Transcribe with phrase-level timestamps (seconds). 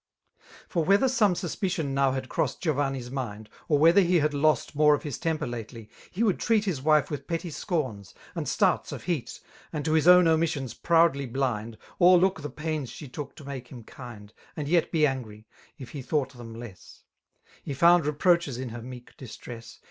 [0.39, 4.95] m Por whether some raspicion now hadcroiSSQd,'~* Giovanni's mind^ or whether he had lost More
[4.95, 9.03] of his temper lately^ he would treat His wife with petty scomSj and starts of
[9.03, 9.39] htot,'
[9.71, 13.67] And to his own omissions proudly bUnd, 0*a: ]ook the pains she took to make
[13.67, 15.45] him kind^ And yet be angry,
[15.77, 16.99] if he thought them lessj ^''^^
[17.61, 19.77] He found reproaches in her meek didtress